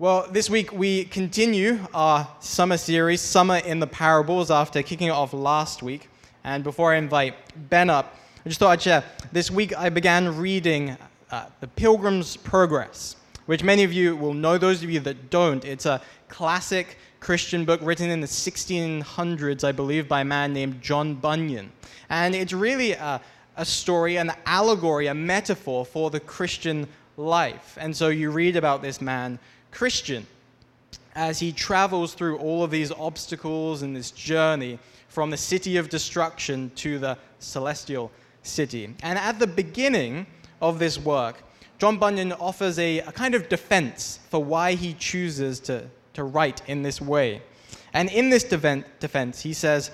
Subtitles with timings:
[0.00, 5.10] Well, this week we continue our summer series, Summer in the Parables, after kicking it
[5.10, 6.08] off last week.
[6.42, 7.34] And before I invite
[7.68, 9.04] Ben up, I just thought I'd share.
[9.30, 10.96] This week I began reading
[11.30, 14.56] uh, The Pilgrim's Progress, which many of you will know.
[14.56, 19.72] Those of you that don't, it's a classic Christian book written in the 1600s, I
[19.72, 21.70] believe, by a man named John Bunyan.
[22.08, 23.20] And it's really a,
[23.58, 26.88] a story, an allegory, a metaphor for the Christian
[27.18, 27.76] life.
[27.78, 29.38] And so you read about this man
[29.70, 30.26] Christian
[31.14, 35.88] as he travels through all of these obstacles and this journey from the city of
[35.88, 38.10] destruction to the celestial
[38.42, 38.94] city.
[39.02, 40.26] And at the beginning
[40.62, 41.42] of this work,
[41.78, 46.62] John Bunyan offers a, a kind of defense for why he chooses to, to write
[46.68, 47.42] in this way.
[47.92, 49.90] And in this defense, he says,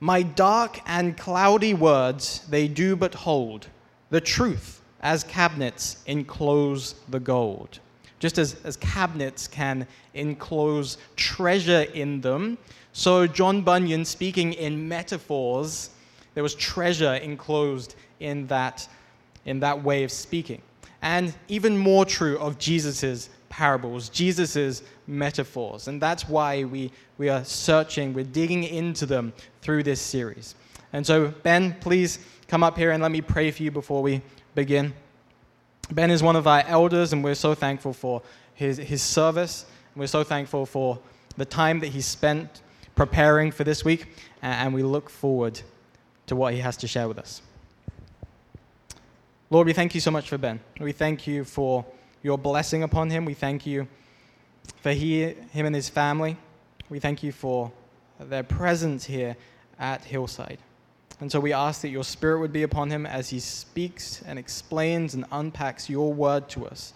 [0.00, 3.68] My dark and cloudy words, they do but hold
[4.10, 7.80] the truth as cabinets enclose the gold
[8.18, 12.58] just as, as cabinets can enclose treasure in them.
[12.92, 15.90] So, John Bunyan, speaking in metaphors,
[16.34, 18.88] there was treasure enclosed in that,
[19.44, 20.62] in that way of speaking.
[21.02, 25.88] And even more true of Jesus' parables, Jesus' metaphors.
[25.88, 30.54] And that's why we, we are searching, we're digging into them through this series.
[30.92, 34.22] And so, Ben, please come up here and let me pray for you before we
[34.54, 34.94] begin.
[35.90, 38.22] Ben is one of our elders, and we're so thankful for
[38.54, 39.66] his, his service.
[39.94, 40.98] We're so thankful for
[41.36, 42.62] the time that he spent
[42.96, 44.08] preparing for this week,
[44.42, 45.60] and we look forward
[46.26, 47.40] to what he has to share with us.
[49.48, 50.58] Lord, we thank you so much for Ben.
[50.80, 51.84] We thank you for
[52.22, 53.24] your blessing upon him.
[53.24, 53.86] We thank you
[54.82, 56.36] for he, him and his family.
[56.88, 57.70] We thank you for
[58.18, 59.36] their presence here
[59.78, 60.58] at Hillside.
[61.20, 64.38] And so we ask that your Spirit would be upon him as he speaks and
[64.38, 66.92] explains and unpacks your word to us.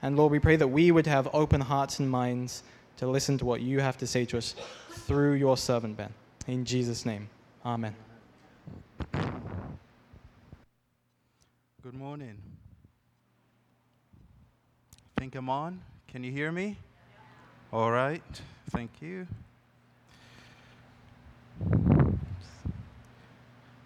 [0.00, 2.62] And Lord, we pray that we would have open hearts and minds
[2.96, 4.54] to listen to what you have to say to us
[4.90, 6.12] through your servant, Ben.
[6.46, 7.28] In Jesus' name,
[7.64, 7.94] amen.
[11.82, 12.38] Good morning.
[15.16, 15.80] I Think I'm on?
[16.08, 16.76] Can you hear me?
[17.72, 18.22] All right.
[18.70, 19.26] Thank you.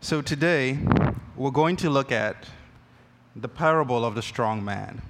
[0.05, 0.81] So today,
[1.37, 2.49] we're going to look at
[3.37, 5.01] the parable of the strong man.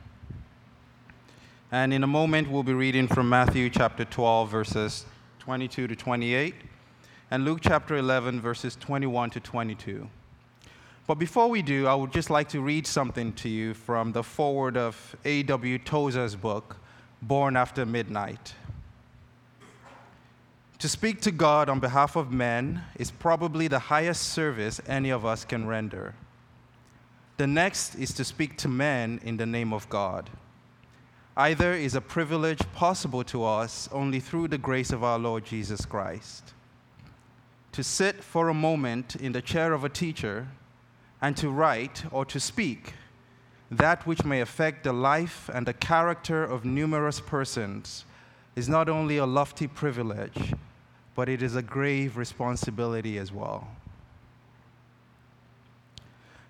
[1.72, 5.06] And in a moment, we'll be reading from Matthew chapter 12, verses
[5.38, 6.54] 22 to 28,
[7.30, 10.10] and Luke chapter 11, verses 21 to 22.
[11.06, 14.22] But before we do, I would just like to read something to you from the
[14.22, 15.78] foreword of A.W.
[15.78, 16.76] Tozer's book,
[17.22, 18.52] Born After Midnight.
[20.82, 25.24] To speak to God on behalf of men is probably the highest service any of
[25.24, 26.16] us can render.
[27.36, 30.28] The next is to speak to men in the name of God.
[31.36, 35.86] Either is a privilege possible to us only through the grace of our Lord Jesus
[35.86, 36.52] Christ.
[37.70, 40.48] To sit for a moment in the chair of a teacher
[41.20, 42.94] and to write or to speak
[43.70, 48.04] that which may affect the life and the character of numerous persons
[48.56, 50.54] is not only a lofty privilege
[51.14, 53.68] but it is a grave responsibility as well.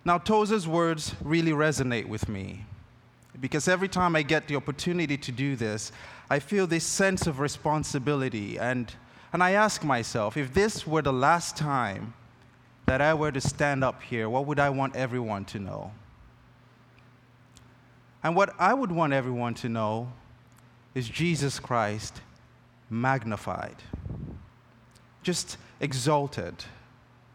[0.05, 2.65] Now, Tozer's words really resonate with me
[3.41, 5.93] because every time I get the opportunity to do this,
[6.28, 8.59] I feel this sense of responsibility.
[8.59, 8.93] And,
[9.33, 12.15] and I ask myself if this were the last time
[12.87, 15.93] that I were to stand up here, what would I want everyone to know?
[18.25, 20.12] And what I would want everyone to know
[20.95, 22.21] is Jesus Christ
[22.91, 23.77] magnified
[25.22, 26.55] just exalted.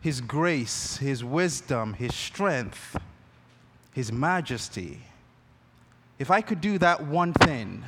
[0.01, 2.97] His grace, His wisdom, His strength,
[3.93, 5.01] His majesty.
[6.19, 7.83] If I could do that one thing,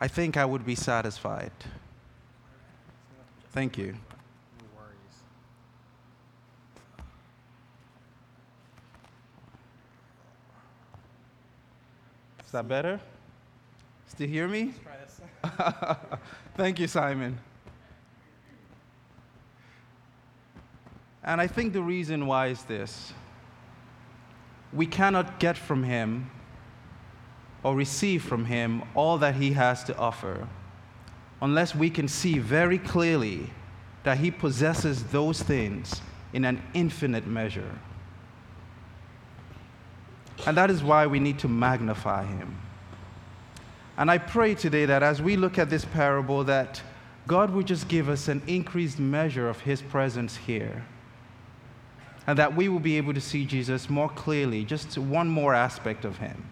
[0.00, 1.52] I think I would be satisfied.
[3.52, 3.94] Thank you.
[12.44, 12.98] Is that better?
[14.08, 14.74] Still hear me?
[16.56, 17.38] Thank you, Simon.
[21.22, 23.12] And I think the reason why is this
[24.72, 26.30] we cannot get from him
[27.62, 30.48] or receive from him all that he has to offer
[31.42, 33.50] unless we can see very clearly
[34.04, 36.00] that he possesses those things
[36.32, 37.78] in an infinite measure.
[40.46, 42.56] And that is why we need to magnify him.
[43.98, 46.80] And I pray today that as we look at this parable that
[47.26, 50.84] God would just give us an increased measure of his presence here
[52.26, 56.04] and that we will be able to see Jesus more clearly, just one more aspect
[56.04, 56.44] of him.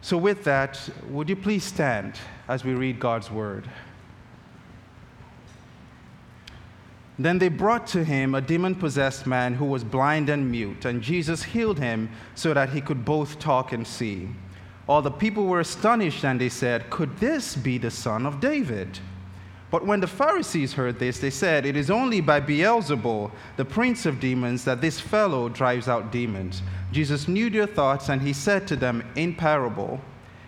[0.00, 2.14] So, with that, would you please stand
[2.48, 3.68] as we read God's word?
[7.18, 11.02] Then they brought to him a demon possessed man who was blind and mute, and
[11.02, 14.28] Jesus healed him so that he could both talk and see.
[14.86, 19.00] All the people were astonished, and they said, Could this be the son of David?
[19.70, 24.06] But when the Pharisees heard this, they said, It is only by Beelzebul, the prince
[24.06, 26.62] of demons, that this fellow drives out demons.
[26.92, 30.00] Jesus knew their thoughts, and he said to them in parable,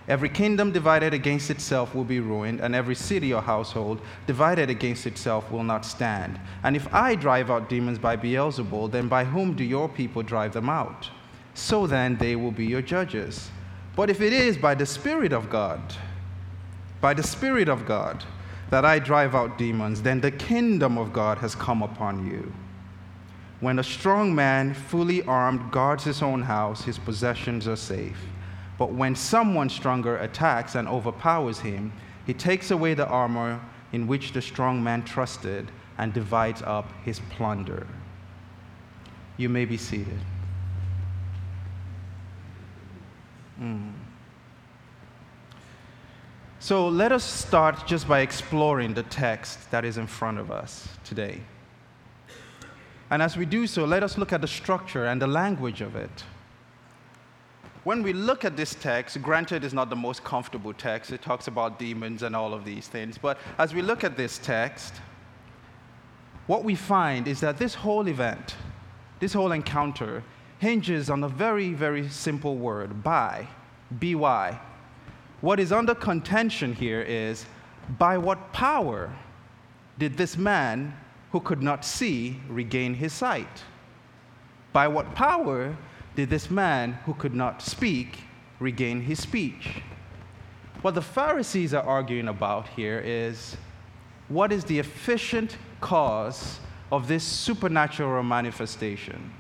[0.07, 5.07] Every kingdom divided against itself will be ruined, and every city or household divided against
[5.07, 6.41] itself will not stand.
[6.63, 10.55] And if I drive out demons by Beelzebul, then by whom do your people drive
[10.55, 11.11] them out?
[11.53, 13.51] So then they will be your judges.
[13.97, 15.81] But if it is by the Spirit of God,
[17.01, 18.25] by the Spirit of God,
[18.71, 22.53] that I drive out demons, then the kingdom of God has come upon you.
[23.61, 28.19] When a strong man, fully armed, guards his own house, his possessions are safe.
[28.79, 31.93] But when someone stronger attacks and overpowers him,
[32.27, 33.61] he takes away the armor
[33.93, 37.87] in which the strong man trusted and divides up his plunder.
[39.37, 40.21] You may be seated.
[43.61, 43.93] Mm.
[46.61, 50.89] So let us start just by exploring the text that is in front of us
[51.05, 51.41] today.
[53.11, 55.97] And as we do so, let us look at the structure and the language of
[55.97, 56.25] it
[57.89, 61.11] when we look at this text, granted, it's not the most comfortable text.
[61.11, 63.17] It talks about demons and all of these things.
[63.17, 64.93] But as we look at this text,
[66.47, 68.57] what we find is that this whole event,
[69.21, 70.23] this whole encounter,
[70.59, 73.49] hinges on a very, very simple word, by,
[73.91, 74.61] by.
[75.41, 77.47] What is under contention here is
[77.99, 79.13] by what power
[79.99, 80.97] did this man
[81.31, 83.65] who could not see regain his sight?
[84.73, 85.77] By what power
[86.17, 88.19] did this man who could not speak
[88.59, 89.83] regain his speech?
[90.83, 93.57] What the Pharisees are arguing about here is
[94.29, 96.59] what is the efficient cause
[96.91, 99.33] of this supernatural manifestation?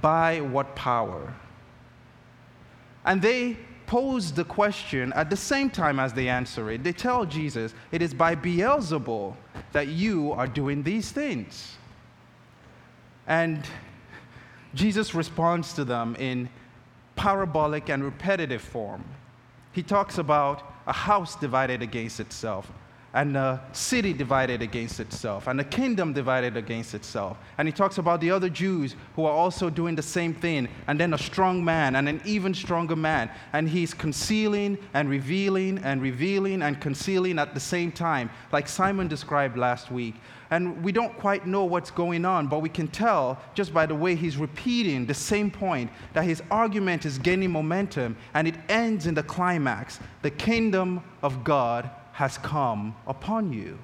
[0.00, 1.34] By what power?
[3.04, 3.56] And they
[3.86, 6.82] pose the question at the same time as they answer it.
[6.82, 9.34] They tell Jesus, It is by Beelzebul
[9.72, 11.76] that you are doing these things.
[13.26, 13.64] And
[14.74, 16.48] Jesus responds to them in
[17.16, 19.04] parabolic and repetitive form.
[19.72, 22.70] He talks about a house divided against itself,
[23.16, 27.38] and a city divided against itself, and a kingdom divided against itself.
[27.56, 31.00] And he talks about the other Jews who are also doing the same thing, and
[31.00, 33.30] then a strong man and an even stronger man.
[33.54, 39.08] And he's concealing and revealing and revealing and concealing at the same time, like Simon
[39.08, 40.16] described last week.
[40.50, 43.94] And we don't quite know what's going on, but we can tell just by the
[43.94, 49.06] way he's repeating the same point that his argument is gaining momentum and it ends
[49.06, 53.78] in the climax the kingdom of God has come upon you.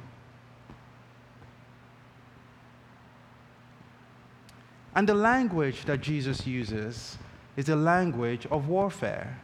[4.94, 7.18] And the language that Jesus uses
[7.58, 9.38] is a language of warfare.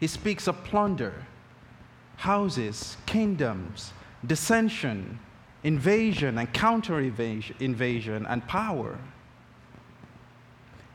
[0.00, 1.14] He speaks of plunder,
[2.16, 3.94] houses, kingdoms,
[4.26, 5.18] dissension,
[5.64, 8.98] invasion and counter invasion and power.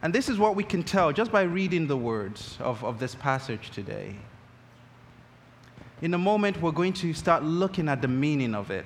[0.03, 3.15] And this is what we can tell just by reading the words of, of this
[3.15, 4.15] passage today.
[6.01, 8.85] In a moment, we're going to start looking at the meaning of it.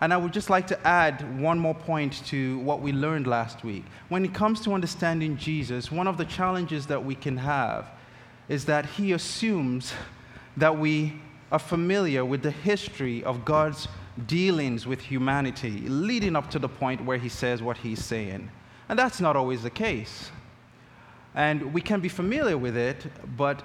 [0.00, 3.64] And I would just like to add one more point to what we learned last
[3.64, 3.84] week.
[4.08, 7.86] When it comes to understanding Jesus, one of the challenges that we can have
[8.48, 9.92] is that he assumes
[10.56, 11.20] that we
[11.52, 13.88] are familiar with the history of God's
[14.26, 18.50] dealings with humanity, leading up to the point where he says what he's saying.
[18.88, 20.30] And that's not always the case.
[21.34, 23.06] And we can be familiar with it,
[23.36, 23.62] but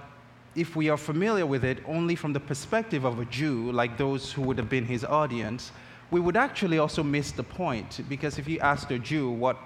[0.55, 4.31] if we are familiar with it only from the perspective of a Jew, like those
[4.31, 5.71] who would have been his audience,
[6.11, 8.01] we would actually also miss the point.
[8.07, 9.57] Because if you asked a Jew what,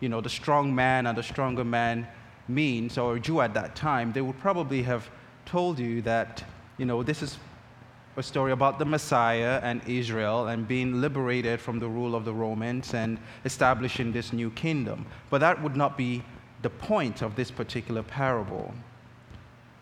[0.00, 2.06] you know, the strong man and the stronger man
[2.46, 5.08] means, or a Jew at that time, they would probably have
[5.46, 6.44] told you that,
[6.76, 7.38] you know, this is
[8.18, 12.32] a story about the Messiah and Israel and being liberated from the rule of the
[12.32, 15.06] Romans and establishing this new kingdom.
[15.30, 16.22] But that would not be
[16.62, 18.74] the point of this particular parable.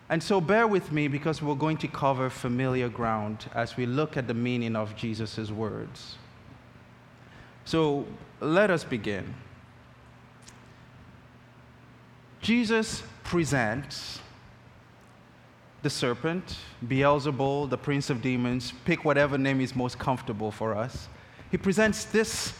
[0.09, 4.17] And so bear with me because we're going to cover familiar ground as we look
[4.17, 6.15] at the meaning of Jesus' words.
[7.65, 8.05] So
[8.39, 9.33] let us begin.
[12.39, 14.19] Jesus presents
[15.81, 21.07] the serpent, Beelzebul, the prince of demons, pick whatever name is most comfortable for us.
[21.49, 22.53] He presents this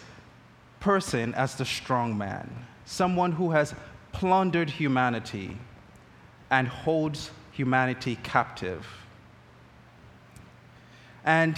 [0.80, 2.50] person as the strong man,
[2.86, 3.76] someone who has
[4.12, 5.58] plundered humanity,
[6.50, 8.86] and holds humanity captive.
[11.24, 11.58] And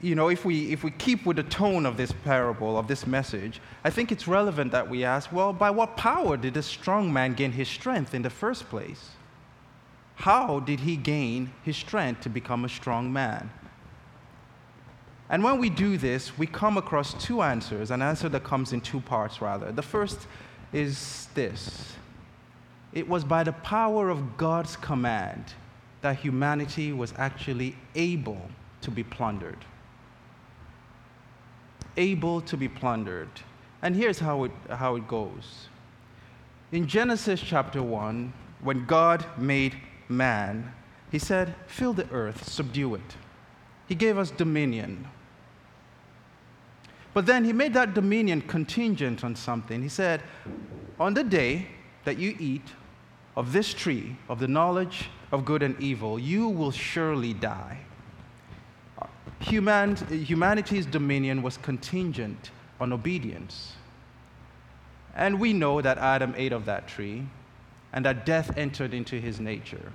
[0.00, 3.06] you know, if we, if we keep with the tone of this parable, of this
[3.06, 7.12] message, I think it's relevant that we ask well, by what power did this strong
[7.12, 9.10] man gain his strength in the first place?
[10.14, 13.50] How did he gain his strength to become a strong man?
[15.30, 18.80] And when we do this, we come across two answers, an answer that comes in
[18.80, 19.70] two parts, rather.
[19.72, 20.26] The first
[20.72, 21.92] is this
[22.92, 25.54] it was by the power of God's command
[26.00, 28.48] that humanity was actually able
[28.82, 29.58] to be plundered.
[31.96, 33.28] Able to be plundered.
[33.82, 35.68] And here's how it, how it goes.
[36.72, 39.76] In Genesis chapter 1, when God made
[40.08, 40.72] man,
[41.10, 43.16] he said, Fill the earth, subdue it.
[43.86, 45.08] He gave us dominion.
[47.14, 49.82] But then he made that dominion contingent on something.
[49.82, 50.22] He said,
[51.00, 51.68] On the day
[52.08, 52.62] that you eat
[53.36, 57.80] of this tree, of the knowledge of good and evil, you will surely die.
[59.40, 62.50] Human, humanity's dominion was contingent
[62.80, 63.74] on obedience.
[65.14, 67.26] And we know that Adam ate of that tree
[67.92, 69.92] and that death entered into his nature.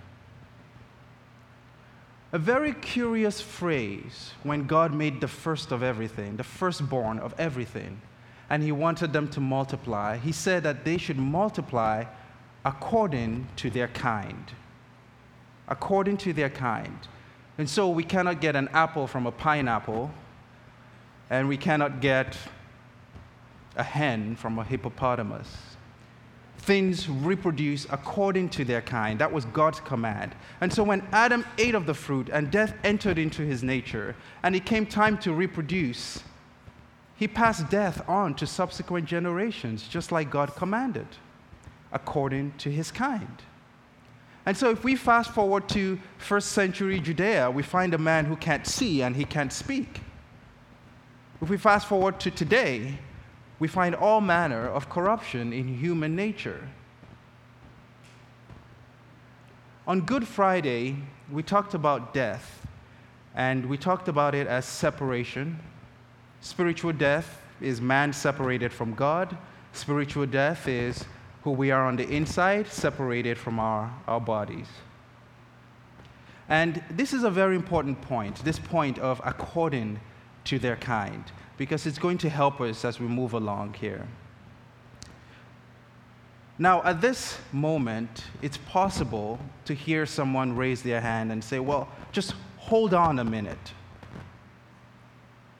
[2.31, 7.99] A very curious phrase when God made the first of everything, the firstborn of everything,
[8.53, 10.15] and He wanted them to multiply.
[10.15, 12.05] He said that they should multiply
[12.63, 14.45] according to their kind.
[15.67, 16.99] According to their kind.
[17.57, 20.11] And so we cannot get an apple from a pineapple,
[21.31, 22.37] and we cannot get
[23.75, 25.49] a hen from a hippopotamus
[26.59, 29.19] things reproduce according to their kind.
[29.19, 30.33] That was God's command.
[30.61, 34.55] And so when Adam ate of the fruit and death entered into his nature, and
[34.55, 36.23] it came time to reproduce,
[37.15, 41.07] he passed death on to subsequent generations, just like God commanded,
[41.91, 43.41] according to his kind.
[44.45, 48.35] And so if we fast forward to first century Judea, we find a man who
[48.35, 50.01] can't see and he can't speak.
[51.41, 52.97] If we fast forward to today,
[53.59, 56.67] we find all manner of corruption in human nature.
[59.87, 60.97] On Good Friday,
[61.31, 62.65] we talked about death,
[63.35, 65.59] and we talked about it as separation.
[66.43, 69.37] Spiritual death is man separated from God,
[69.71, 71.05] spiritual death is
[71.43, 74.67] who we are on the inside, separated from our, our bodies.
[76.49, 80.01] And this is a very important point this point of according
[80.43, 81.23] to their kind
[81.55, 84.05] because it's going to help us as we move along here.
[86.59, 91.87] Now, at this moment, it's possible to hear someone raise their hand and say, Well,
[92.11, 93.71] just hold on a minute.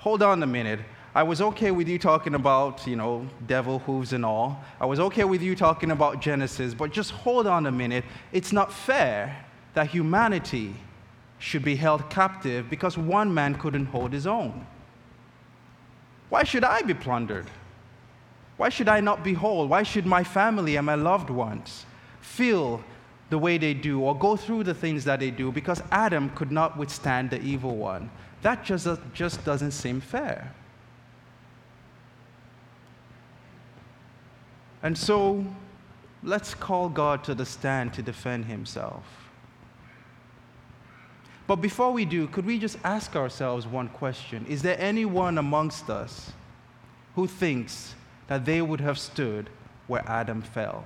[0.04, 0.82] Hold on a minute.
[1.16, 4.62] I was okay with you talking about, you know, devil hooves and all.
[4.82, 8.04] I was okay with you talking about Genesis, but just hold on a minute.
[8.34, 9.46] It's not fair
[9.76, 10.76] that humanity
[11.40, 14.68] should be held captive because one man couldn't hold his own.
[16.28, 17.50] Why should I be plundered?
[18.58, 19.70] Why should I not be whole?
[19.70, 21.86] Why should my family and my loved ones
[22.20, 22.84] feel
[23.30, 26.52] the way they do or go through the things that they do because Adam could
[26.52, 28.12] not withstand the evil one?
[28.44, 30.54] That just, just doesn't seem fair.
[34.84, 35.46] And so
[36.22, 39.06] let's call God to the stand to defend himself.
[41.48, 44.46] But before we do, could we just ask ourselves one question?
[44.48, 46.32] Is there anyone amongst us
[47.16, 47.96] who thinks
[48.28, 49.50] that they would have stood
[49.88, 50.86] where Adam fell?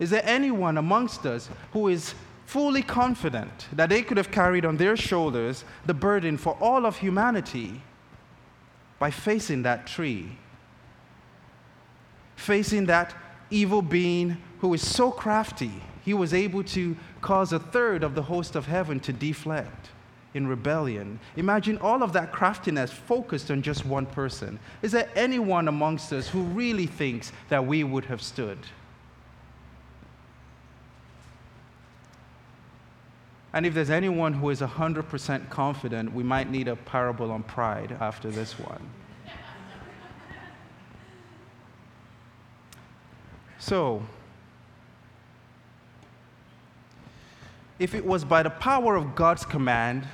[0.00, 2.14] Is there anyone amongst us who is
[2.50, 6.96] fully confident that they could have carried on their shoulders the burden for all of
[6.96, 7.80] humanity
[8.98, 10.36] by facing that tree?
[12.34, 13.14] Facing that
[13.50, 18.22] evil being who is so crafty he was able to cause a third of the
[18.22, 19.90] host of heaven to deflect
[20.34, 21.20] in rebellion.
[21.36, 24.58] Imagine all of that craftiness focused on just one person.
[24.82, 28.58] Is there anyone amongst us who really thinks that we would have stood?
[33.52, 37.96] And if there's anyone who is 100% confident, we might need a parable on pride
[38.00, 38.88] after this one.
[43.58, 44.02] So,
[47.78, 50.06] if it was by the power of God's command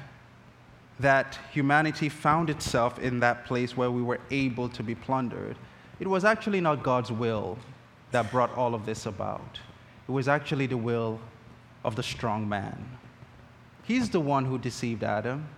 [0.99, 5.57] that humanity found itself in that place where we were able to be plundered,
[6.00, 7.59] it was actually not God's will
[8.12, 9.61] that brought all of this about.
[10.09, 11.21] It was actually the will
[11.85, 12.99] of the strong man.
[13.87, 15.49] He's the one who deceived Adam,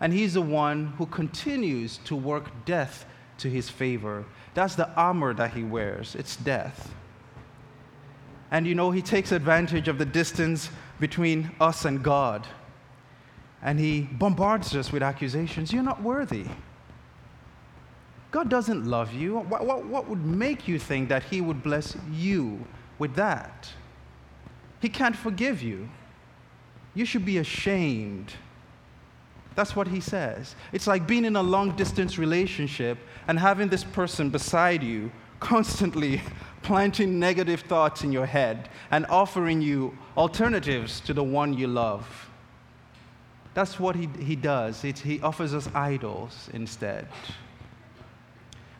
[0.00, 3.04] and he's the one who continues to work death
[3.38, 4.24] to his favor.
[4.54, 6.94] That's the armor that he wears, it's death.
[8.50, 12.46] And you know, he takes advantage of the distance between us and God.
[13.62, 15.72] And he bombards us with accusations.
[15.72, 16.46] You're not worthy.
[18.30, 19.36] God doesn't love you.
[19.36, 22.66] What, what, what would make you think that he would bless you
[22.98, 23.68] with that?
[24.80, 25.88] He can't forgive you.
[26.94, 28.32] You should be ashamed.
[29.54, 30.54] That's what he says.
[30.72, 36.22] It's like being in a long distance relationship and having this person beside you constantly
[36.62, 42.30] planting negative thoughts in your head and offering you alternatives to the one you love.
[43.54, 44.84] That's what he, he does.
[44.84, 47.08] It, he offers us idols instead.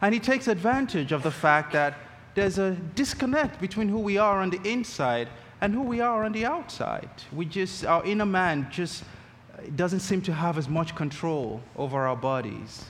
[0.00, 1.94] And he takes advantage of the fact that
[2.34, 5.28] there's a disconnect between who we are on the inside
[5.62, 7.08] and who we are on the outside.
[7.32, 12.04] We just, our inner man just uh, doesn't seem to have as much control over
[12.04, 12.86] our bodies.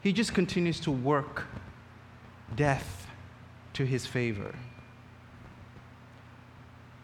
[0.00, 1.44] He just continues to work
[2.56, 3.06] death
[3.74, 4.54] to his favor.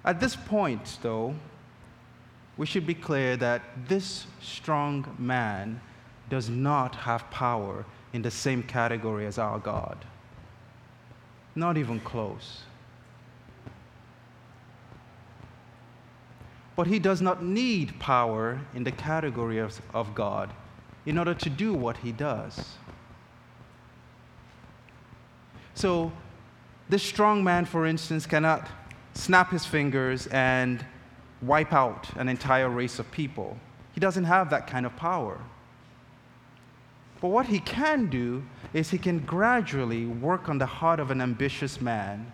[0.07, 1.35] At this point, though,
[2.57, 5.83] we should be clear that this strong man
[6.30, 10.02] does not have power in the same category as our God.
[11.54, 12.62] Not even close.
[16.79, 20.55] But he does not need power in the category of, of God
[21.07, 22.77] in order to do what he does.
[25.75, 26.13] So,
[26.89, 28.69] this strong man, for instance, cannot
[29.15, 30.85] snap his fingers and
[31.43, 33.59] wipe out an entire race of people.
[33.93, 35.41] He doesn't have that kind of power.
[37.21, 41.21] But what he can do is he can gradually work on the heart of an
[41.21, 42.31] ambitious man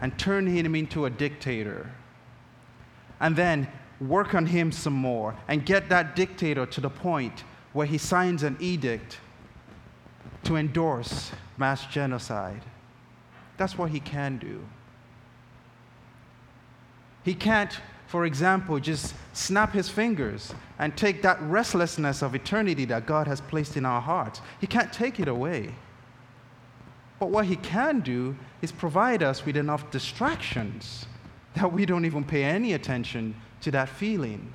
[0.00, 1.92] and turn him into a dictator.
[3.20, 3.68] And then
[4.00, 8.42] work on him some more and get that dictator to the point where he signs
[8.42, 9.18] an edict
[10.44, 12.62] to endorse mass genocide.
[13.56, 14.64] That's what he can do.
[17.24, 23.04] He can't for example, just snap his fingers and take that restlessness of eternity that
[23.04, 24.40] God has placed in our hearts.
[24.62, 25.74] He can't take it away.
[27.20, 31.04] But what he can do is provide us with enough distractions
[31.58, 34.52] that we don't even pay any attention to that feeling.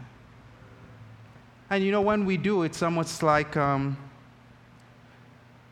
[1.70, 3.98] And you know, when we do, it's almost like um,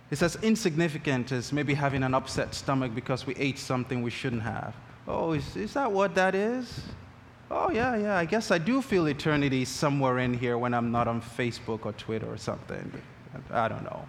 [0.10, 4.42] it's as insignificant as maybe having an upset stomach because we ate something we shouldn't
[4.42, 4.76] have.
[5.08, 6.82] Oh, is, is that what that is?
[7.52, 11.08] oh, yeah, yeah, I guess I do feel eternity somewhere in here when I'm not
[11.08, 12.92] on Facebook or Twitter or something.
[13.52, 14.06] I don't know.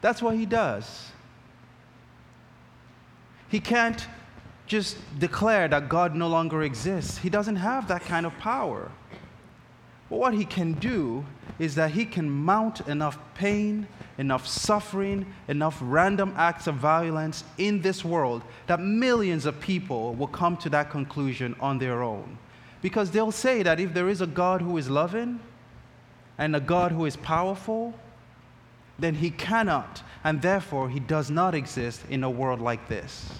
[0.00, 1.10] That's what he does.
[3.48, 4.06] He can't
[4.66, 8.90] just declare that God no longer exists, he doesn't have that kind of power.
[10.08, 11.24] But what he can do
[11.58, 13.86] is that he can mount enough pain,
[14.18, 20.26] enough suffering, enough random acts of violence in this world that millions of people will
[20.26, 22.36] come to that conclusion on their own.
[22.82, 25.40] Because they'll say that if there is a God who is loving
[26.36, 27.94] and a God who is powerful,
[28.98, 33.30] then he cannot, and therefore he does not exist in a world like this.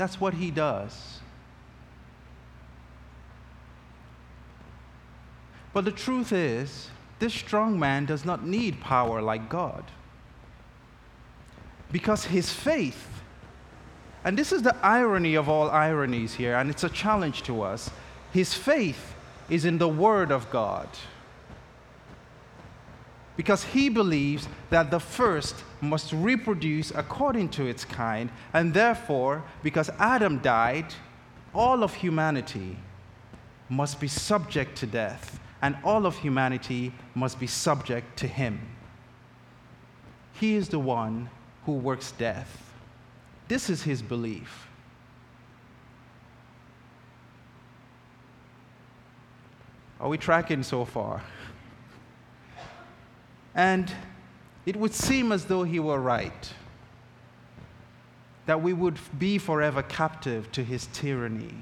[0.00, 1.20] That's what he does.
[5.74, 9.84] But the truth is, this strong man does not need power like God.
[11.92, 13.08] Because his faith,
[14.24, 17.90] and this is the irony of all ironies here, and it's a challenge to us,
[18.32, 19.14] his faith
[19.50, 20.88] is in the Word of God.
[23.40, 29.88] Because he believes that the first must reproduce according to its kind, and therefore, because
[29.98, 30.92] Adam died,
[31.54, 32.76] all of humanity
[33.70, 38.60] must be subject to death and all of humanity must be subject to him.
[40.34, 41.30] He is the one
[41.64, 42.74] who works death.
[43.48, 44.68] This is his belief.
[49.98, 51.22] Are we tracking so far?
[53.54, 53.92] And
[54.66, 56.52] it would seem as though he were right,
[58.46, 61.54] that we would be forever captive to his tyranny.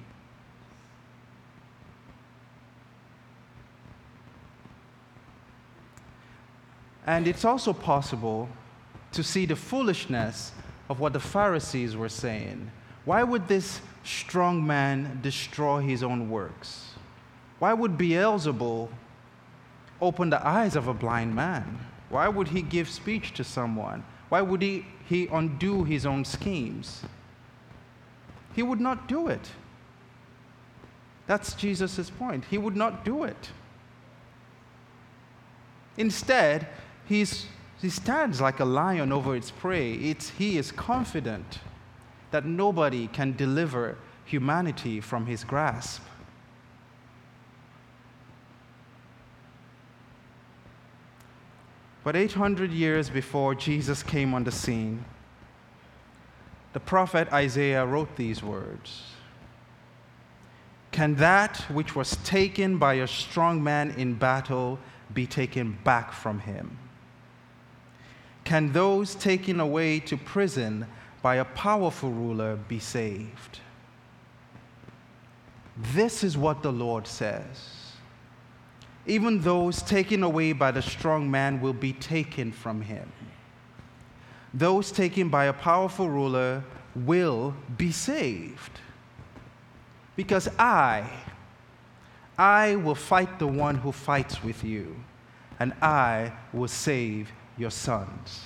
[7.07, 8.51] And it's also possible
[9.13, 10.53] to see the foolishness
[10.91, 12.71] of what the Pharisees were saying.
[13.07, 16.93] Why would this strong man destroy his own works?
[17.59, 18.91] Why would Beelzebul
[20.01, 21.79] open the eyes of a blind man?
[22.09, 24.05] Why would he give speech to someone?
[24.29, 27.03] Why would he, he undo his own schemes?
[28.55, 29.51] He would not do it.
[31.27, 32.45] That's Jesus' point.
[32.51, 33.51] He would not do it.
[35.97, 36.67] Instead,
[37.09, 37.47] He's,
[37.81, 39.95] he stands like a lion over its prey.
[39.95, 41.61] It's, he is confident.
[42.31, 46.03] that nobody can deliver humanity from his grasp.
[52.09, 55.05] But 800 years before Jesus came on the scene,
[56.73, 59.13] the prophet Isaiah wrote these words
[60.91, 64.79] Can that which was taken by a strong man in battle
[65.13, 66.79] be taken back from him?
[68.43, 70.87] Can those taken away to prison
[71.21, 73.61] by a powerful ruler be saved?
[75.77, 77.78] This is what the Lord says
[79.09, 83.11] even those taken away by the strong man will be taken from him.
[84.53, 86.63] Those taken by a powerful ruler
[86.95, 88.81] will be saved.
[90.15, 91.11] Because I,
[92.37, 94.97] I will fight the one who fights with you,
[95.59, 98.43] and I will save your sons.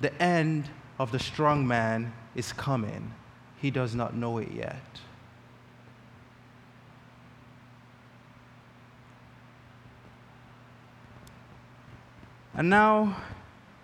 [0.00, 0.68] The end
[0.98, 3.14] of the strong man is coming.
[3.56, 5.00] He does not know it yet.
[12.56, 13.16] And now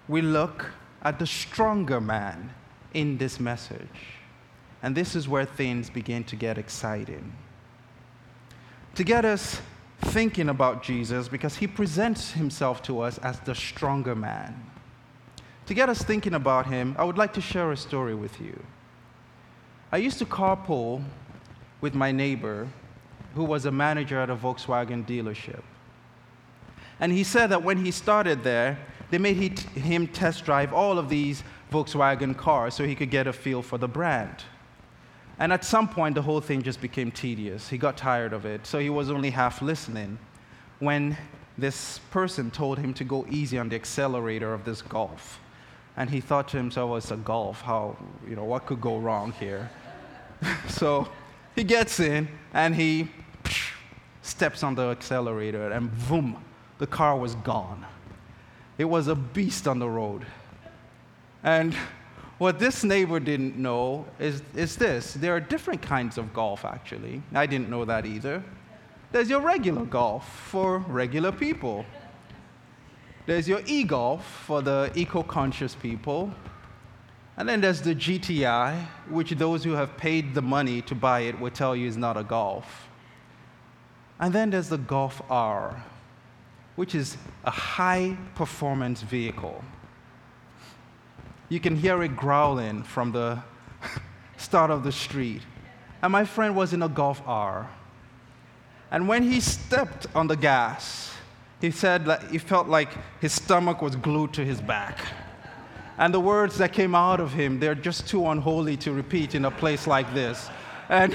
[0.09, 0.67] we look
[1.03, 2.53] at the stronger man
[2.95, 3.89] in this message.
[4.83, 7.33] And this is where things begin to get exciting.
[8.95, 9.61] To get us
[10.03, 14.71] thinking about Jesus, because he presents himself to us as the stronger man.
[15.67, 18.59] To get us thinking about him, I would like to share a story with you.
[19.93, 21.05] I used to carpool
[21.81, 22.69] with my neighbor
[23.35, 25.63] who was a manager at a Volkswagen dealership.
[27.01, 28.79] And he said that when he started there,
[29.11, 33.33] they made him test drive all of these Volkswagen cars so he could get a
[33.33, 34.45] feel for the brand.
[35.39, 37.69] And at some point, the whole thing just became tedious.
[37.69, 40.19] He got tired of it, so he was only half listening
[40.79, 41.17] when
[41.57, 45.41] this person told him to go easy on the accelerator of this Golf.
[45.97, 47.63] And he thought to himself, well, it's a Golf.
[47.63, 47.97] How,
[48.29, 49.71] you know, what could go wrong here?
[50.69, 51.09] so
[51.55, 53.09] he gets in and he
[54.23, 56.43] steps on the accelerator and boom,
[56.81, 57.87] the car was gone.
[58.79, 60.27] It was a beast on the road.
[61.45, 61.75] And
[62.39, 67.23] what this neighbor didn't know is, is this there are different kinds of golf, actually.
[67.35, 68.43] I didn't know that either.
[69.13, 71.85] There's your regular golf for regular people,
[73.27, 76.33] there's your e golf for the eco conscious people.
[77.37, 81.39] And then there's the GTI, which those who have paid the money to buy it
[81.41, 82.89] will tell you is not a golf.
[84.19, 85.83] And then there's the Golf R,
[86.77, 89.63] which is a high performance vehicle.
[91.49, 93.43] You can hear it growling from the
[94.37, 95.43] start of the street.
[96.03, 97.69] And my friend was in a Golf R.
[98.91, 101.13] And when he stepped on the gas,
[101.61, 104.99] he said that he felt like his stomach was glued to his back.
[105.99, 109.45] And the words that came out of him, they're just too unholy to repeat in
[109.45, 110.49] a place like this.
[110.89, 111.15] And,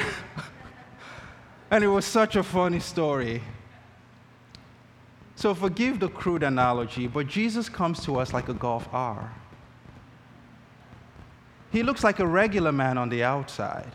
[1.71, 3.41] and it was such a funny story.
[5.35, 9.33] So forgive the crude analogy, but Jesus comes to us like a Golf R.
[11.71, 13.91] He looks like a regular man on the outside.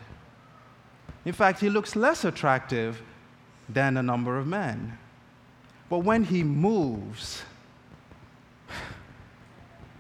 [1.25, 3.01] In fact, he looks less attractive
[3.69, 4.99] than a number of men.
[5.89, 7.43] But when he moves,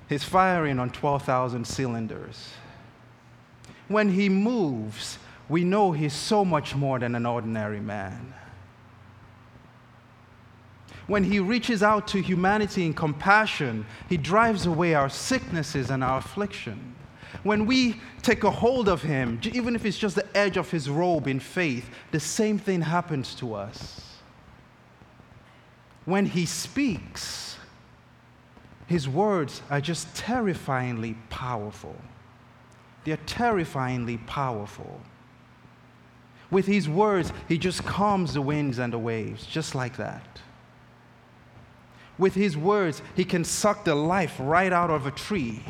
[0.09, 2.51] he's firing on 12,000 cylinders.
[3.89, 8.35] When he moves, we know he's so much more than an ordinary man
[11.11, 16.19] when he reaches out to humanity in compassion, he drives away our sicknesses and our
[16.19, 16.95] affliction.
[17.43, 20.89] When we take a hold of him, even if it's just the edge of his
[20.89, 24.19] robe in faith, the same thing happens to us.
[26.05, 27.57] When he speaks,
[28.87, 31.97] his words are just terrifyingly powerful.
[33.05, 35.01] They're terrifyingly powerful.
[36.53, 40.41] With his words, he just calms the winds and the waves, just like that.
[42.21, 45.65] With his words, he can suck the life right out of a tree.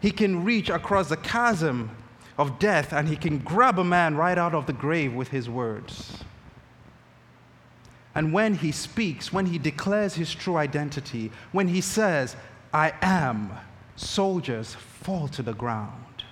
[0.00, 1.90] He can reach across the chasm
[2.38, 5.50] of death and he can grab a man right out of the grave with his
[5.50, 6.22] words.
[8.14, 12.36] And when he speaks, when he declares his true identity, when he says,
[12.72, 13.50] I am,
[13.96, 16.22] soldiers fall to the ground.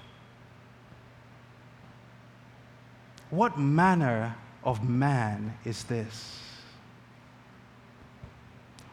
[3.31, 6.52] What manner of man is this?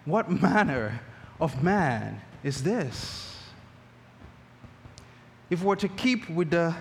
[0.09, 1.01] What manner
[1.39, 3.37] of man is this?
[5.51, 6.75] If we're to keep with the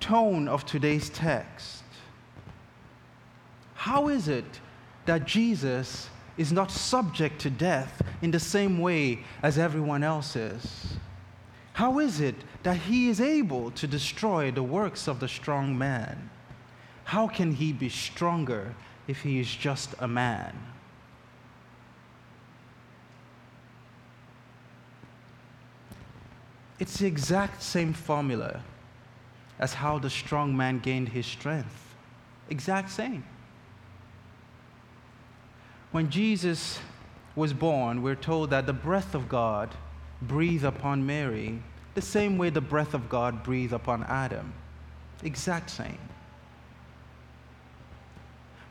[0.00, 1.84] tone of today's text,
[3.74, 4.60] how is it
[5.06, 10.94] that Jesus is not subject to death in the same way as everyone else is?
[11.74, 16.30] How is it that he is able to destroy the works of the strong man.
[17.04, 18.74] How can he be stronger
[19.08, 20.71] if he is just a man?
[26.82, 28.60] It's the exact same formula
[29.60, 31.94] as how the strong man gained his strength.
[32.50, 33.22] Exact same.
[35.92, 36.80] When Jesus
[37.36, 39.76] was born, we're told that the breath of God
[40.22, 41.62] breathed upon Mary
[41.94, 44.52] the same way the breath of God breathed upon Adam.
[45.22, 46.00] Exact same.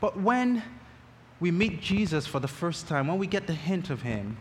[0.02, 0.62] But when
[1.40, 4.36] we meet Jesus for the first time, when we get the hint of him,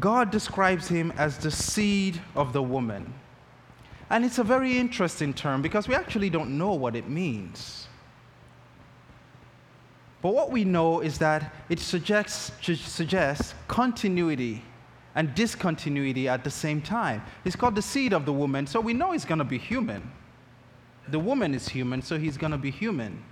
[0.00, 3.14] God describes him as the seed of the woman.
[4.10, 7.88] And it's a very interesting term because we actually don't know what it means.
[10.22, 14.62] But what we know is that it suggests, suggests continuity
[15.14, 17.22] and discontinuity at the same time.
[17.44, 20.10] It's called the seed of the woman, so we know he's going to be human.
[21.08, 23.22] The woman is human, so he's going to be human.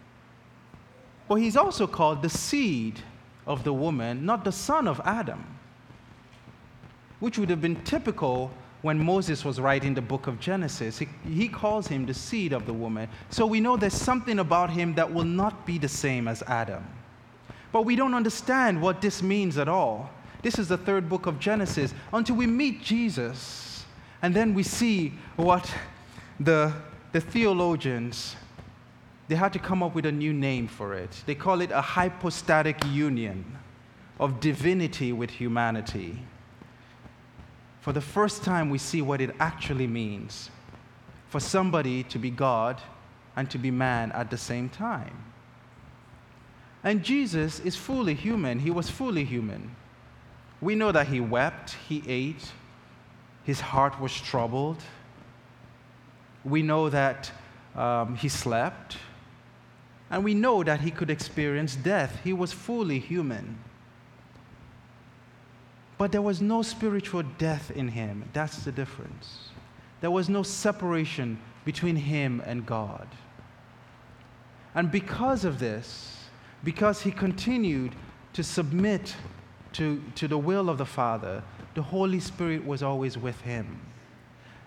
[1.28, 3.00] But he's also called the seed
[3.46, 5.53] of the woman, not the son of Adam,
[7.24, 8.50] which would have been typical
[8.82, 10.98] when Moses was writing the book of Genesis.
[10.98, 13.08] He, he, calls him the seed of the woman.
[13.30, 16.86] So we know there's something about him that will not be the same as Adam.
[17.72, 20.10] But we don't understand what this means at all.
[20.42, 23.86] This is the third book of Genesis until we meet Jesus.
[24.20, 25.72] And then we see what
[26.38, 26.74] the,
[27.12, 28.36] the theologians
[29.28, 31.22] they had to come up with a new name for it.
[31.24, 33.46] They call it a hypostatic union
[34.20, 36.18] of divinity with humanity.
[37.84, 40.48] For the first time, we see what it actually means
[41.28, 42.80] for somebody to be God
[43.36, 45.22] and to be man at the same time.
[46.82, 48.60] And Jesus is fully human.
[48.60, 49.76] He was fully human.
[50.62, 52.52] We know that he wept, he ate,
[53.44, 54.78] his heart was troubled.
[56.42, 57.30] We know that
[57.76, 58.96] um, he slept.
[60.10, 62.18] And we know that he could experience death.
[62.24, 63.58] He was fully human.
[65.96, 68.28] But there was no spiritual death in him.
[68.32, 69.48] That's the difference.
[70.00, 73.08] There was no separation between him and God.
[74.74, 76.24] And because of this,
[76.64, 77.94] because he continued
[78.32, 79.14] to submit
[79.74, 81.42] to, to the will of the Father,
[81.74, 83.80] the Holy Spirit was always with him.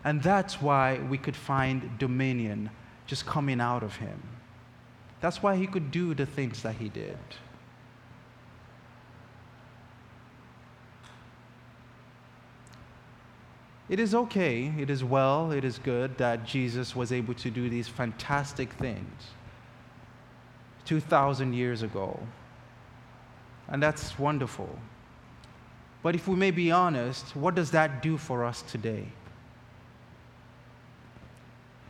[0.03, 2.69] And that's why we could find dominion
[3.05, 4.21] just coming out of him.
[5.19, 7.17] That's why he could do the things that he did.
[13.89, 17.69] It is okay, it is well, it is good that Jesus was able to do
[17.69, 19.27] these fantastic things
[20.85, 22.19] 2,000 years ago.
[23.69, 24.77] And that's wonderful.
[26.03, 29.07] But if we may be honest, what does that do for us today?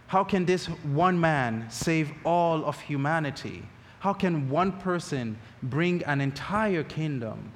[0.08, 3.64] How can this one man save all of humanity?
[4.00, 7.52] How can one person bring an entire kingdom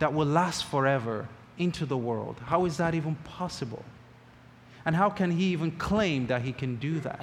[0.00, 1.28] that will last forever
[1.60, 2.36] into the world?
[2.44, 3.84] How is that even possible?
[4.84, 7.22] And how can he even claim that he can do that?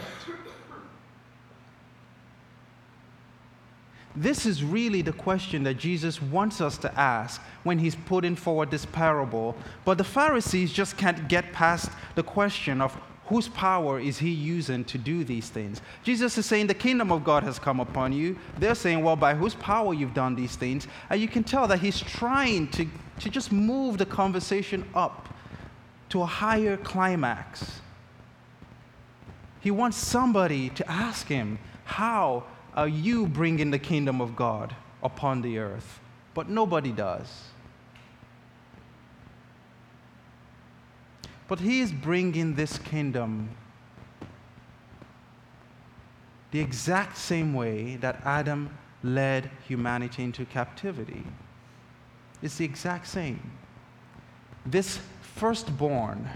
[4.16, 8.72] This is really the question that Jesus wants us to ask when he's putting forward
[8.72, 9.56] this parable.
[9.86, 12.98] But the Pharisees just can't get past the question of
[13.28, 15.82] whose power is he using to do these things?
[16.04, 18.38] Jesus is saying, The kingdom of God has come upon you.
[18.58, 20.88] They're saying, Well, by whose power you've done these things?
[21.10, 22.88] And you can tell that he's trying to,
[23.20, 25.28] to just move the conversation up
[26.10, 27.82] to a higher climax.
[29.60, 32.44] He wants somebody to ask him, How
[32.76, 36.00] are you bringing the kingdom of God upon the earth?
[36.34, 37.46] But nobody does.
[41.48, 43.50] But he is bringing this kingdom
[46.52, 48.70] the exact same way that Adam
[49.04, 51.24] led humanity into captivity.
[52.42, 53.52] It's the exact same.
[54.66, 56.30] This firstborn,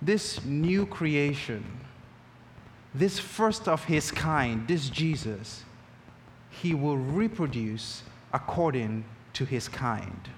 [0.00, 1.64] this new creation,
[2.94, 5.64] this first of his kind, this Jesus,
[6.50, 10.28] he will reproduce according to his kind.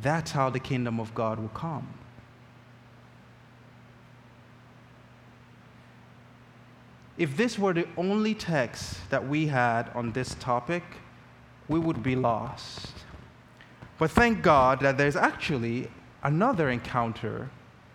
[0.00, 1.86] That's how the kingdom of God will come.
[7.16, 10.82] If this were the only text that we had on this topic,
[11.68, 12.92] we would be lost.
[13.98, 15.88] But thank God that there's actually
[16.22, 17.50] another encounter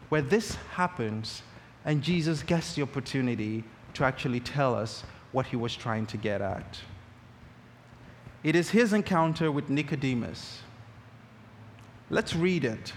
[0.09, 1.43] where this happens
[1.85, 6.41] and Jesus gets the opportunity to actually tell us what he was trying to get
[6.41, 6.79] at.
[8.43, 10.59] It is his encounter with Nicodemus.
[12.09, 12.93] Let's read it.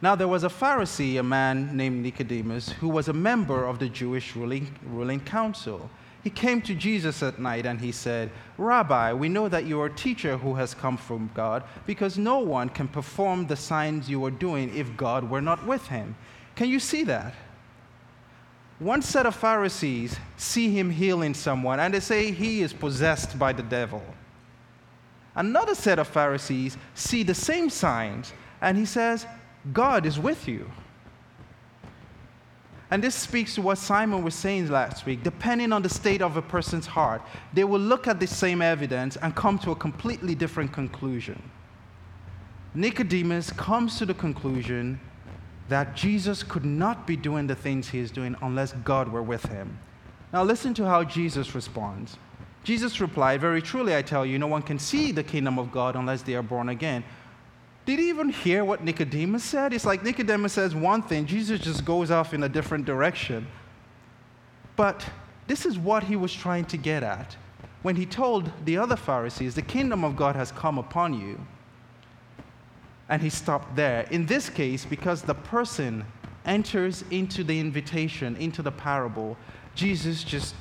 [0.00, 3.88] Now, there was a Pharisee, a man named Nicodemus, who was a member of the
[3.88, 5.90] Jewish ruling, ruling council.
[6.24, 9.86] He came to Jesus at night and he said, Rabbi, we know that you are
[9.86, 14.24] a teacher who has come from God, because no one can perform the signs you
[14.24, 16.16] are doing if God were not with him.
[16.56, 17.34] Can you see that?
[18.78, 23.52] One set of Pharisees see him healing someone and they say he is possessed by
[23.52, 24.02] the devil.
[25.34, 29.26] Another set of Pharisees see the same signs and he says,
[29.72, 30.70] God is with you.
[32.90, 35.22] And this speaks to what Simon was saying last week.
[35.22, 37.20] Depending on the state of a person's heart,
[37.52, 41.42] they will look at the same evidence and come to a completely different conclusion.
[42.74, 44.98] Nicodemus comes to the conclusion
[45.68, 49.44] that Jesus could not be doing the things he is doing unless God were with
[49.46, 49.78] him.
[50.32, 52.16] Now, listen to how Jesus responds.
[52.64, 55.96] Jesus replied, Very truly, I tell you, no one can see the kingdom of God
[55.96, 57.04] unless they are born again.
[57.88, 59.72] Did he even hear what Nicodemus said?
[59.72, 63.46] It's like Nicodemus says one thing, Jesus just goes off in a different direction.
[64.76, 65.06] But
[65.46, 67.38] this is what he was trying to get at.
[67.80, 71.40] When he told the other Pharisees, The kingdom of God has come upon you,
[73.08, 74.02] and he stopped there.
[74.10, 76.04] In this case, because the person
[76.44, 79.34] enters into the invitation, into the parable,
[79.74, 80.54] Jesus just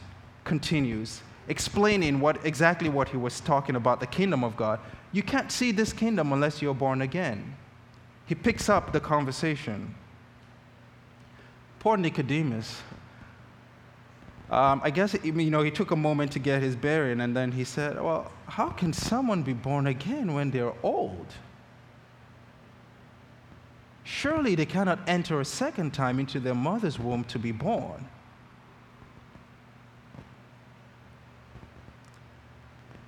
[0.45, 4.79] continues explaining what exactly what he was talking about the kingdom of God.
[5.17, 7.55] You can't see this kingdom unless you're born again.
[8.27, 9.95] He picks up the conversation.
[11.79, 12.83] Poor Nicodemus.
[14.51, 17.51] Um, I guess you know he took a moment to get his bearing, and then
[17.51, 21.33] he said, "Well, how can someone be born again when they're old?
[24.03, 28.07] Surely they cannot enter a second time into their mother's womb to be born."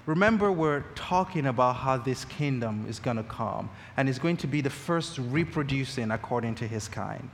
[0.10, 4.48] Remember, we're talking about how this kingdom is going to come and is going to
[4.48, 7.30] be the first reproducing according to his kind.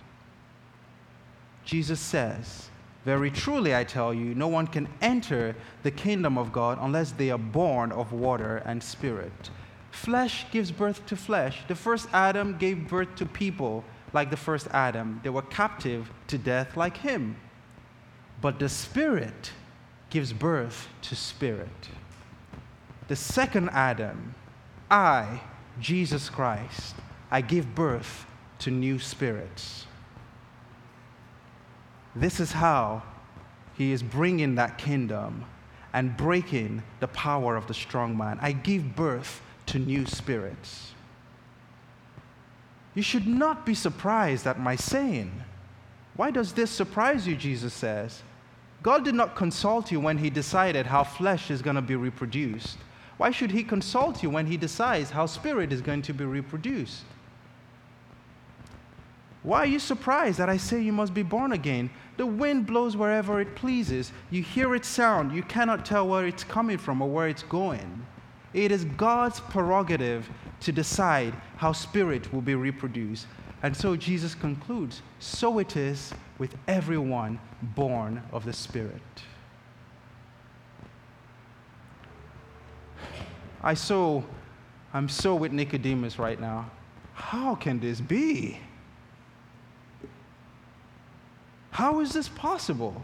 [1.64, 2.68] Jesus says,
[3.06, 7.32] Very truly, I tell you, no one can enter the kingdom of God unless they
[7.32, 9.50] are born of water and spirit.
[9.92, 11.62] Flesh gives birth to flesh.
[11.70, 16.38] The first Adam gave birth to people like the first Adam, they were captive to
[16.38, 17.38] death like him.
[18.42, 19.54] But the spirit
[20.10, 21.90] gives birth to spirit
[23.08, 24.36] the second Adam,
[24.90, 25.42] I,
[25.80, 26.96] Jesus Christ,
[27.30, 28.26] I give birth
[28.60, 29.86] to new spirits.
[32.16, 33.04] This is how
[33.78, 35.46] he is bringing that kingdom
[35.94, 38.40] and breaking the power of the strong man.
[38.42, 40.92] I give birth to new spirits.
[42.94, 45.32] You should not be surprised at my saying.
[46.16, 47.36] Why does this surprise you?
[47.36, 48.24] Jesus says.
[48.82, 52.78] God did not consult you when he decided how flesh is going to be reproduced.
[53.18, 57.04] Why should he consult you when he decides how spirit is going to be reproduced?
[59.44, 61.92] Why are you surprised that I say you must be born again?
[62.18, 64.12] The wind blows wherever it pleases.
[64.32, 65.32] You hear its sound.
[65.34, 68.06] You cannot tell where it's coming from or where it's going.
[68.54, 70.30] It is God's prerogative
[70.62, 73.28] to decide how spirit will be reproduced.
[73.62, 79.02] And so Jesus concludes so it is with everyone born of the Spirit.
[83.66, 84.24] I so,
[84.94, 86.70] I'm so with Nicodemus right now.
[87.16, 88.60] How can this be?
[91.72, 93.02] How is this possible?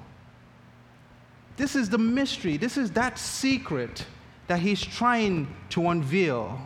[1.58, 2.58] This is the mystery.
[2.58, 4.06] This is that secret
[4.48, 6.62] that he's trying to unveil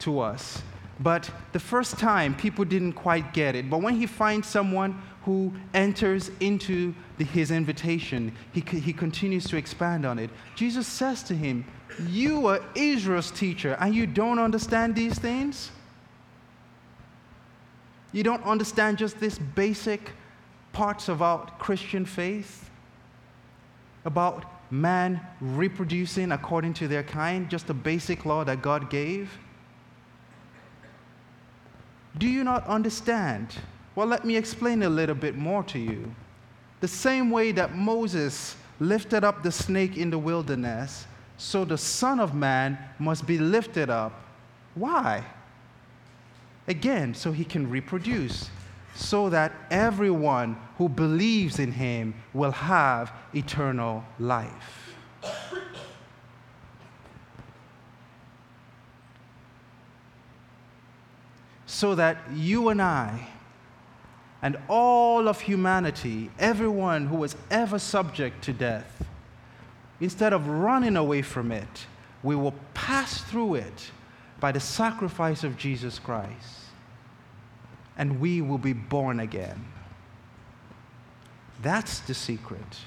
[0.00, 0.62] to us.
[1.00, 3.68] But the first time, people didn't quite get it.
[3.70, 9.56] But when he finds someone who enters into the, his invitation, he, he continues to
[9.56, 10.30] expand on it.
[10.54, 11.64] Jesus says to him,
[12.08, 15.70] you are Israel's teacher and you don't understand these things?
[18.12, 20.12] You don't understand just this basic
[20.72, 22.70] parts about Christian faith?
[24.04, 29.30] About man reproducing according to their kind, just a basic law that God gave?
[32.18, 33.56] Do you not understand?
[33.94, 36.14] Well, let me explain a little bit more to you.
[36.80, 41.06] The same way that Moses lifted up the snake in the wilderness,
[41.36, 44.12] so the Son of Man must be lifted up.
[44.74, 45.24] Why?
[46.66, 48.50] Again, so he can reproduce,
[48.94, 54.84] so that everyone who believes in him will have eternal life.
[61.74, 63.28] so that you and I
[64.40, 69.04] and all of humanity, everyone who was ever subject to death,
[70.00, 71.86] instead of running away from it,
[72.22, 73.90] we will pass through it
[74.40, 76.60] by the sacrifice of Jesus Christ.
[77.96, 79.64] and we will be born again.
[81.62, 82.78] That's the secret.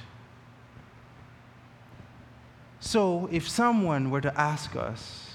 [2.80, 5.32] So, if someone were to ask us,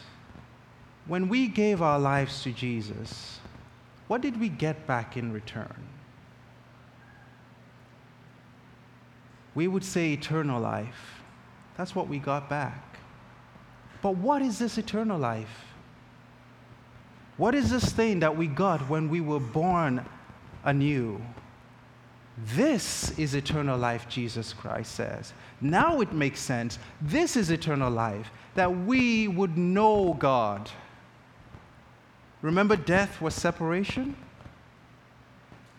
[1.06, 3.40] when we gave our lives to Jesus,
[4.06, 5.88] what did we get back in return?
[9.54, 11.21] We would say eternal life.
[11.76, 12.98] That's what we got back.
[14.02, 15.64] But what is this eternal life?
[17.36, 20.04] What is this thing that we got when we were born
[20.64, 21.20] anew?
[22.54, 25.32] This is eternal life, Jesus Christ says.
[25.60, 26.78] Now it makes sense.
[27.00, 30.70] This is eternal life, that we would know God.
[32.40, 34.16] Remember, death was separation?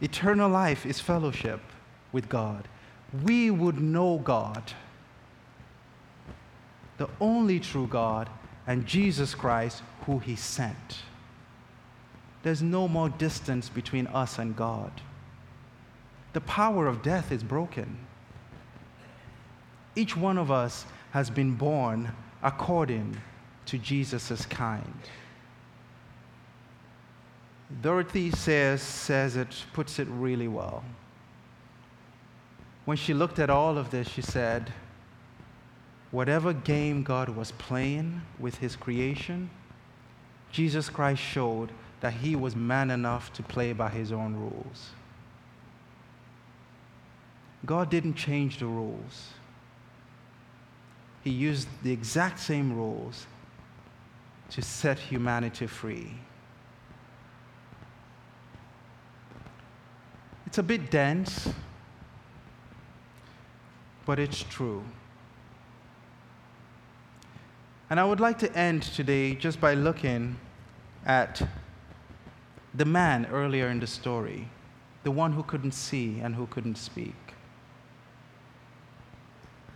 [0.01, 1.59] Eternal life is fellowship
[2.11, 2.67] with God.
[3.23, 4.73] We would know God,
[7.03, 8.29] the only true God,
[8.65, 10.99] and Jesus Christ, who He sent.
[12.43, 14.89] There's no more distance between us and God.
[16.31, 17.97] The power of death is broken.
[19.97, 23.17] Each one of us has been born according
[23.65, 24.99] to Jesus' kind.
[27.81, 30.85] Dorothy Sayers, says it, puts it really well.
[32.85, 34.71] When she looked at all of this, she said,
[36.13, 39.49] Whatever game God was playing with his creation,
[40.51, 44.91] Jesus Christ showed that he was man enough to play by his own rules.
[47.65, 49.29] God didn't change the rules.
[51.23, 53.25] He used the exact same rules
[54.51, 56.11] to set humanity free.
[60.45, 61.49] It's a bit dense,
[64.05, 64.83] but it's true.
[67.93, 70.37] And I would like to end today just by looking
[71.05, 71.47] at
[72.73, 74.49] the man earlier in the story,
[75.03, 77.13] the one who couldn't see and who couldn't speak.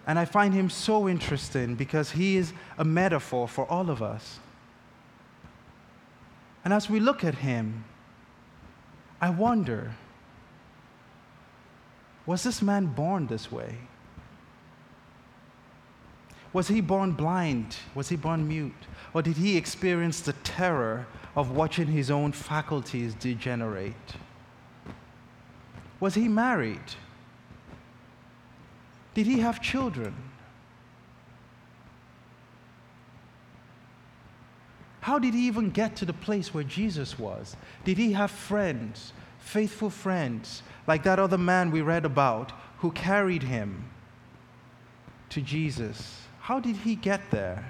[0.07, 4.39] And I find him so interesting because he is a metaphor for all of us.
[6.65, 7.85] And as we look at him,
[9.21, 9.93] I wonder
[12.25, 13.77] was this man born this way?
[16.57, 17.75] Was he born blind?
[17.93, 18.87] Was he born mute?
[19.13, 21.05] Or did he experience the terror
[21.35, 24.15] of watching his own faculties degenerate?
[25.99, 26.95] Was he married?
[29.13, 30.15] Did he have children?
[35.01, 37.55] How did he even get to the place where Jesus was?
[37.85, 43.43] Did he have friends, faithful friends, like that other man we read about who carried
[43.43, 43.91] him
[45.29, 46.23] to Jesus?
[46.47, 47.65] How did he get there?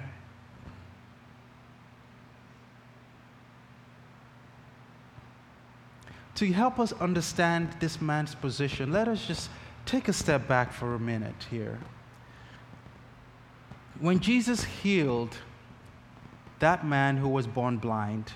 [6.36, 9.50] To help us understand this man's position, let us just
[9.84, 11.80] take a step back for a minute here.
[13.98, 15.36] When Jesus healed
[16.60, 18.32] that man who was born blind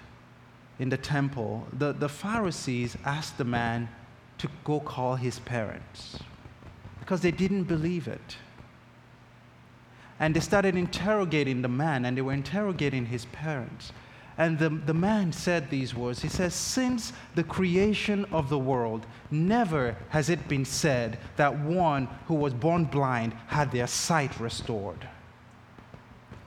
[0.81, 3.89] in the temple, the, the Pharisees asked the man
[4.39, 6.19] to go call his parents
[6.99, 8.39] because they didn't believe it.
[10.21, 13.93] And they started interrogating the man, and they were interrogating his parents.
[14.39, 19.07] And the, the man said these words He says, Since the creation of the world,
[19.31, 25.09] never has it been said that one who was born blind had their sight restored.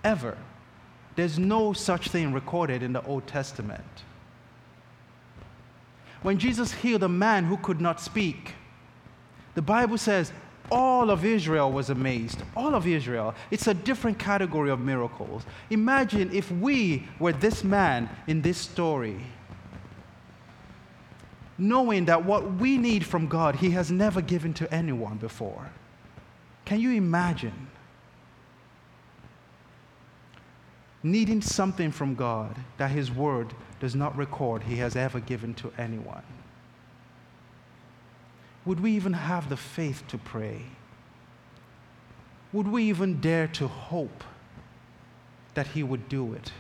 [0.03, 0.37] Ever.
[1.15, 4.03] There's no such thing recorded in the Old Testament.
[6.21, 8.55] When Jesus healed a man who could not speak,
[9.53, 10.33] the Bible says
[10.71, 12.41] all of Israel was amazed.
[12.55, 13.35] All of Israel.
[13.51, 15.43] It's a different category of miracles.
[15.69, 19.19] Imagine if we were this man in this story,
[21.57, 25.71] knowing that what we need from God, He has never given to anyone before.
[26.65, 27.67] Can you imagine?
[31.03, 35.71] Needing something from God that His Word does not record He has ever given to
[35.77, 36.23] anyone
[38.65, 40.63] would we even have the faith to pray?
[42.51, 44.23] Would we even dare to hope
[45.53, 46.51] that He would do it?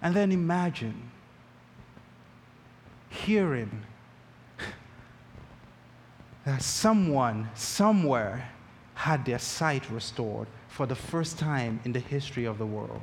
[0.00, 1.10] And then imagine
[3.08, 3.82] hearing
[6.44, 8.50] that someone, somewhere,
[8.94, 13.00] had their sight restored for the first time in the history of the world.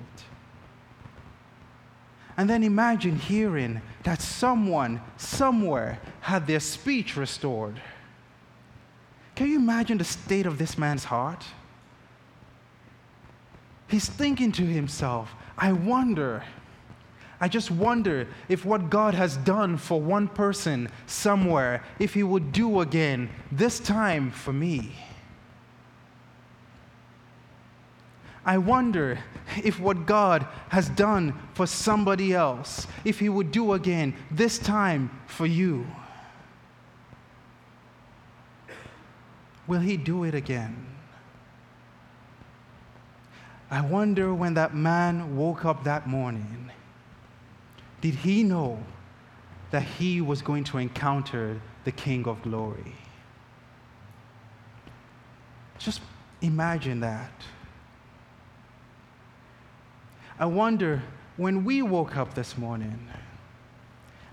[2.38, 7.82] And then imagine hearing that someone, somewhere, had their speech restored.
[9.36, 11.46] Can you imagine the state of this man's heart?
[13.88, 16.44] He's thinking to himself, I wonder,
[17.42, 22.52] I just wonder if what God has done for one person somewhere, if He would
[22.52, 24.92] do again, this time for me.
[28.46, 29.20] I wonder
[29.64, 35.12] if what God has done for somebody else, if He would do again, this time
[35.28, 35.86] for you.
[39.68, 40.88] Will He do it again?
[43.70, 46.72] I wonder when that man woke up that morning
[48.02, 48.84] did he know
[49.70, 52.96] that he was going to encounter the King of Glory?
[55.78, 56.02] Just
[56.42, 57.32] imagine that.
[60.42, 61.04] I wonder
[61.38, 63.08] when we woke up this morning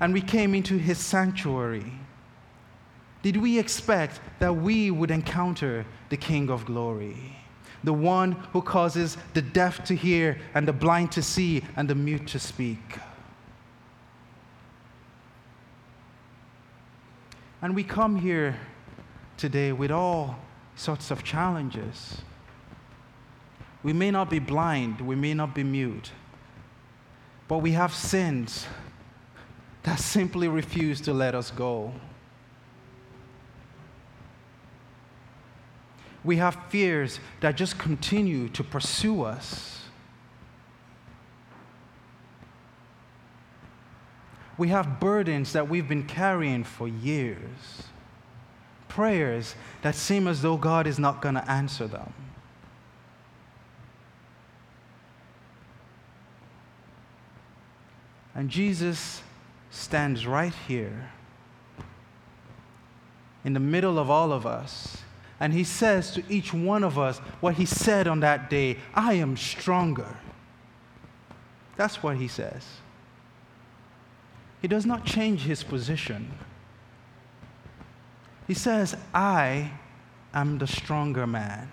[0.01, 1.93] and we came into his sanctuary,
[3.21, 7.37] did we expect that we would encounter the King of Glory?
[7.85, 11.95] The one who causes the deaf to hear and the blind to see and the
[11.95, 12.99] mute to speak.
[17.61, 18.59] And we come here
[19.37, 20.39] today with all
[20.75, 22.23] sorts of challenges.
[23.83, 26.11] We may not be blind, we may not be mute,
[27.47, 28.67] but we have sins
[29.85, 31.93] that simply refuse to let us go.
[36.25, 39.83] We have fears that just continue to pursue us.
[44.59, 47.85] We have burdens that we've been carrying for years,
[48.89, 52.13] prayers that seem as though God is not going to answer them.
[58.39, 59.21] And Jesus
[59.69, 61.11] stands right here
[63.45, 64.99] in the middle of all of us.
[65.41, 69.15] And he says to each one of us what he said on that day I
[69.15, 70.17] am stronger.
[71.77, 72.65] That's what he says.
[74.63, 76.31] He does not change his position.
[78.47, 79.73] He says, I
[80.33, 81.69] am the stronger man.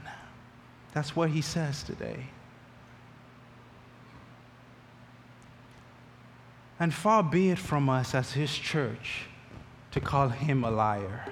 [0.93, 2.25] That's what he says today.
[6.79, 9.23] And far be it from us as his church
[9.91, 11.25] to call him a liar.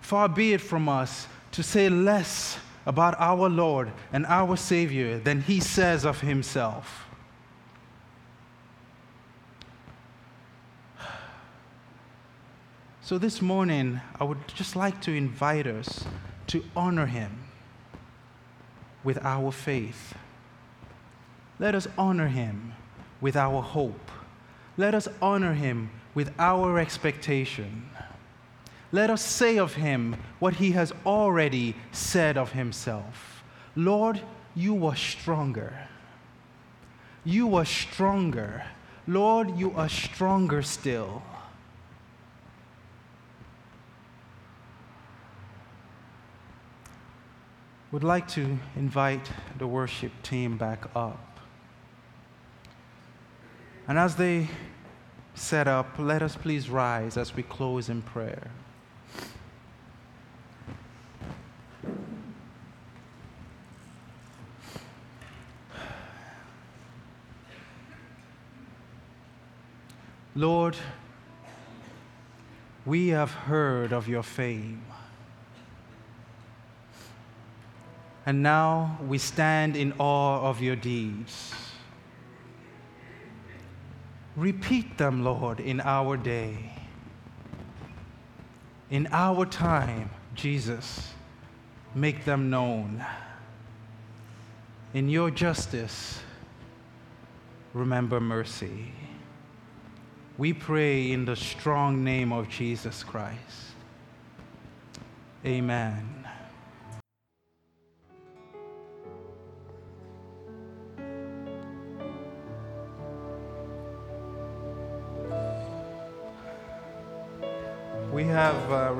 [0.00, 5.42] Far be it from us to say less about our Lord and our Savior than
[5.42, 7.06] he says of himself.
[13.02, 16.04] So, this morning, I would just like to invite us
[16.46, 17.44] to honor him
[19.04, 20.14] with our faith.
[21.62, 22.74] Let us honor him
[23.22, 24.10] with our hope.
[24.76, 27.88] Let us honor him with our expectation
[28.92, 33.42] let us say of him what he has already said of himself
[33.74, 34.20] Lord,
[34.54, 35.88] you are stronger.
[37.24, 38.64] You are stronger.
[39.06, 41.22] Lord, you are stronger still.
[47.92, 51.31] Would like to invite the worship team back up.
[53.88, 54.48] And as they
[55.34, 58.50] set up, let us please rise as we close in prayer.
[70.34, 70.76] Lord,
[72.86, 74.82] we have heard of your fame.
[78.24, 81.52] And now we stand in awe of your deeds.
[84.36, 86.72] Repeat them, Lord, in our day.
[88.90, 91.12] In our time, Jesus,
[91.94, 93.04] make them known.
[94.94, 96.20] In your justice,
[97.74, 98.92] remember mercy.
[100.38, 103.38] We pray in the strong name of Jesus Christ.
[105.44, 106.21] Amen.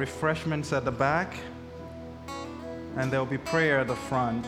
[0.03, 1.35] Refreshments at the back,
[2.97, 4.47] and there'll be prayer at the front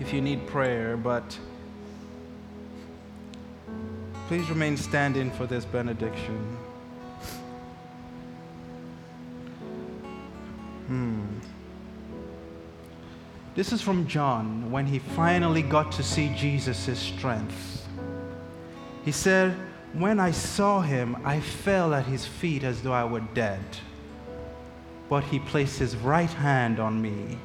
[0.00, 1.38] if you need prayer, but
[4.28, 6.56] Please remain standing for this benediction.
[10.86, 11.24] Hmm.
[13.54, 17.86] This is from John when he finally got to see Jesus' strength.
[19.04, 19.54] He said,
[19.92, 23.60] When I saw him, I fell at his feet as though I were dead.
[25.08, 27.38] But he placed his right hand on me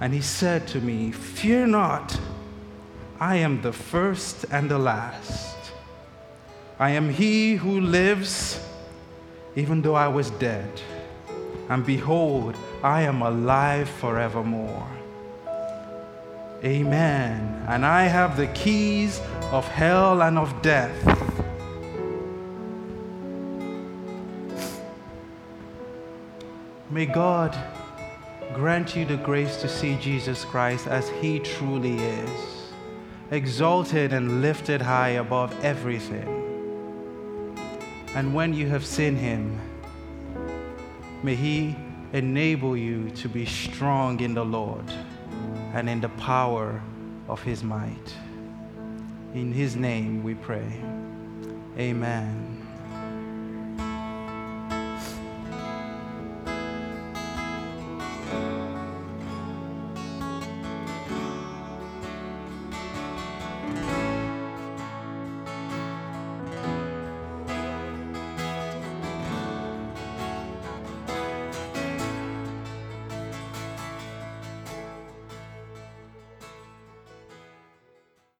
[0.00, 2.18] And he said to me, Fear not,
[3.20, 5.56] I am the first and the last.
[6.78, 8.60] I am he who lives,
[9.56, 10.68] even though I was dead.
[11.68, 14.86] And behold, I am alive forevermore.
[16.62, 17.64] Amen.
[17.68, 19.20] And I have the keys
[19.52, 21.33] of hell and of death.
[26.94, 27.58] May God
[28.52, 32.70] grant you the grace to see Jesus Christ as he truly is,
[33.32, 36.28] exalted and lifted high above everything.
[38.14, 39.58] And when you have seen him,
[41.24, 41.74] may he
[42.12, 44.88] enable you to be strong in the Lord
[45.72, 46.80] and in the power
[47.28, 48.14] of his might.
[49.34, 50.80] In his name we pray.
[51.76, 52.53] Amen.